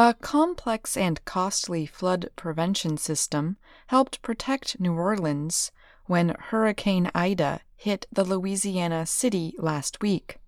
[0.00, 3.56] A complex and costly flood prevention system
[3.88, 5.72] helped protect New Orleans
[6.06, 10.38] when Hurricane Ida hit the Louisiana city last week.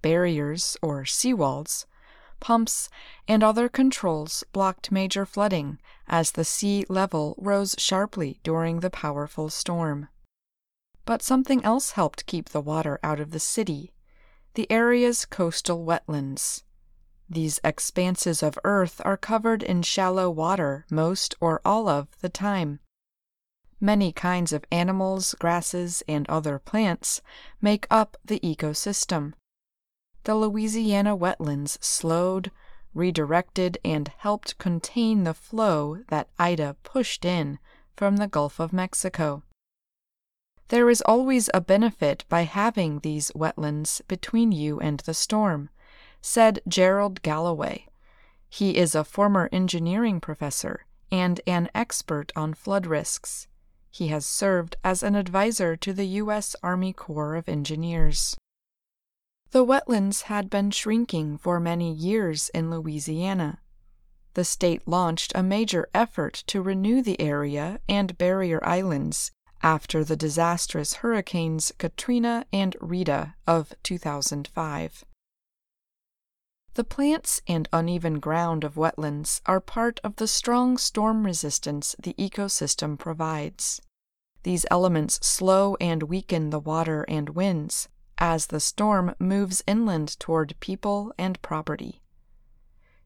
[0.00, 1.84] Barriers, or seawalls,
[2.40, 2.88] pumps,
[3.28, 5.78] and other controls blocked major flooding
[6.08, 10.08] as the sea level rose sharply during the powerful storm.
[11.04, 13.92] But something else helped keep the water out of the city
[14.54, 16.62] the area's coastal wetlands.
[17.32, 22.80] These expanses of earth are covered in shallow water most or all of the time.
[23.80, 27.22] Many kinds of animals, grasses, and other plants
[27.62, 29.34] make up the ecosystem.
[30.24, 32.50] The Louisiana wetlands slowed,
[32.94, 37.60] redirected, and helped contain the flow that Ida pushed in
[37.96, 39.44] from the Gulf of Mexico.
[40.66, 45.70] There is always a benefit by having these wetlands between you and the storm,
[46.20, 47.86] said Gerald Galloway.
[48.48, 53.46] He is a former engineering professor and an expert on flood risks.
[53.90, 56.54] He has served as an advisor to the U.S.
[56.62, 58.36] Army Corps of Engineers.
[59.50, 63.58] The wetlands had been shrinking for many years in Louisiana.
[64.34, 69.32] The state launched a major effort to renew the area and barrier islands
[69.62, 75.04] after the disastrous hurricanes Katrina and Rita of 2005.
[76.74, 82.14] The plants and uneven ground of wetlands are part of the strong storm resistance the
[82.14, 83.82] ecosystem provides.
[84.44, 90.58] These elements slow and weaken the water and winds as the storm moves inland toward
[90.60, 92.02] people and property.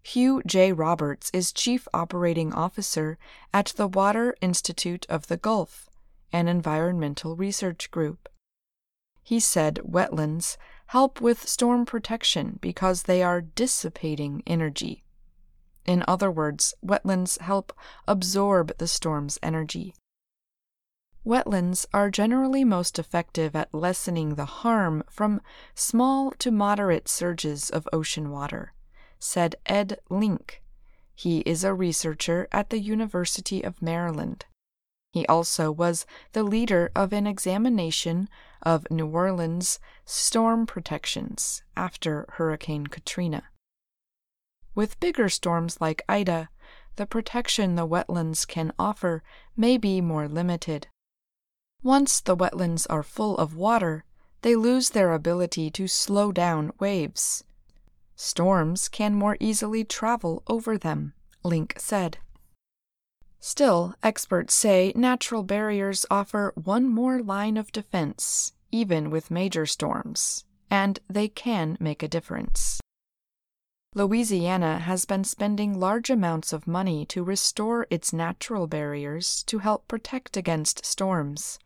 [0.03, 0.73] Hugh J.
[0.73, 3.17] Roberts is Chief Operating Officer
[3.55, 5.89] at the Water Institute of the Gulf,
[6.33, 8.29] an environmental research group.
[9.23, 15.05] He said wetlands help with storm protection because they are dissipating energy.
[15.87, 17.73] In other words, wetlands help
[18.09, 19.95] absorb the storm's energy.
[21.27, 25.41] Wetlands are generally most effective at lessening the harm from
[25.75, 28.75] small to moderate surges of ocean water,
[29.19, 30.63] said Ed Link.
[31.15, 34.45] He is a researcher at the University of Maryland.
[35.15, 38.29] He also was the leader of an examination
[38.63, 43.45] of New Orleans storm protections after Hurricane Katrina.
[44.75, 46.49] With bigger storms like Ida,
[46.97, 49.23] the protection the wetlands can offer
[49.57, 50.89] may be more limited.
[51.81, 54.05] Once the wetlands are full of water,
[54.43, 57.45] they lose their ability to slow down waves.
[58.17, 61.15] Storms can more easily travel over them,
[61.45, 62.19] Link said.
[63.47, 70.47] Still, experts say natural barriers offer one more line of defense, even with major storms,
[70.71, 72.81] and they can make a difference.
[73.95, 79.87] Louisiana has been spending large amounts of money to restore its natural barriers to help
[79.89, 81.59] protect against storms.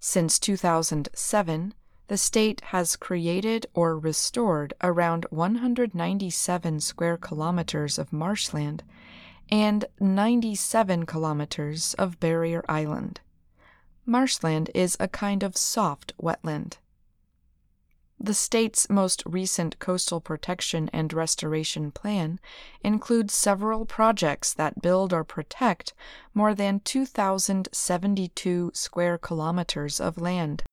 [0.00, 1.72] Since 2007,
[2.08, 8.82] the state has created or restored around 197 square kilometers of marshland
[9.50, 13.20] and 97 kilometers of barrier island.
[14.06, 16.78] Marshland is a kind of soft wetland.
[18.22, 22.38] The state's most recent coastal protection and restoration plan
[22.84, 25.94] includes several projects that build or protect
[26.34, 30.64] more than 2,072 square kilometers of land.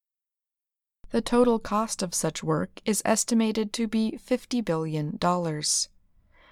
[1.12, 5.18] The total cost of such work is estimated to be $50 billion.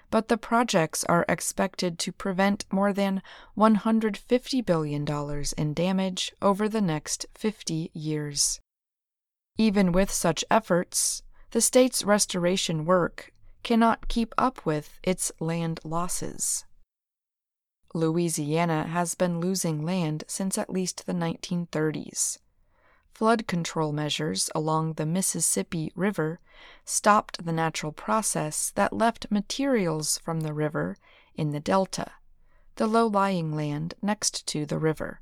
[0.09, 3.21] But the projects are expected to prevent more than
[3.57, 5.05] $150 billion
[5.57, 8.59] in damage over the next 50 years.
[9.57, 13.31] Even with such efforts, the state's restoration work
[13.63, 16.65] cannot keep up with its land losses.
[17.93, 22.39] Louisiana has been losing land since at least the 1930s.
[23.15, 26.41] Flood control measures along the Mississippi River
[26.83, 30.97] stopped the natural process that left materials from the river
[31.33, 32.11] in the delta,
[32.75, 35.21] the low lying land next to the river.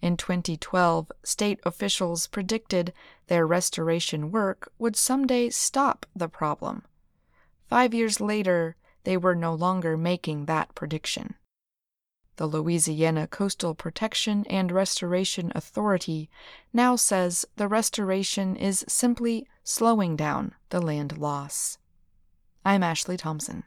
[0.00, 2.94] In 2012, state officials predicted
[3.26, 6.84] their restoration work would someday stop the problem.
[7.68, 11.34] Five years later, they were no longer making that prediction.
[12.36, 16.30] The Louisiana Coastal Protection and Restoration Authority
[16.72, 21.78] now says the restoration is simply slowing down the land loss.
[22.64, 23.64] I'm Ashley Thompson.